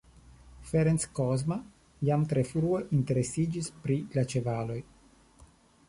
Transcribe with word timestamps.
Ferenc 0.69 1.05
Kozma 1.19 1.57
jam 2.11 2.25
tre 2.33 2.45
frue 2.55 2.81
interesiĝis 3.01 3.71
pri 3.85 4.03
la 4.17 4.29
ĉevaloj. 4.35 4.85